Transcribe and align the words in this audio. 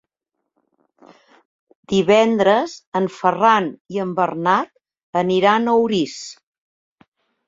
Divendres 1.91 2.73
en 2.99 3.09
Ferran 3.17 3.67
i 3.97 4.01
en 4.05 4.15
Bernat 4.21 5.21
aniran 5.21 5.69
a 5.75 5.77
Orís. 5.83 6.17